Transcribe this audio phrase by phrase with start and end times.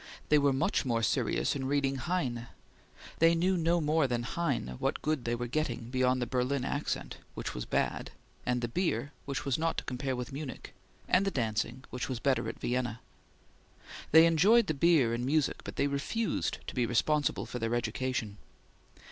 [0.29, 2.47] They were much more serious in reading Heine.
[3.19, 7.17] They knew no more than Heine what good they were getting, beyond the Berlin accent
[7.35, 8.09] which was bad;
[8.43, 10.73] and the beer which was not to compare with Munich;
[11.07, 12.99] and the dancing which was better at Vienna.
[14.11, 18.37] They enjoyed the beer and music, but they refused to be responsible for the education.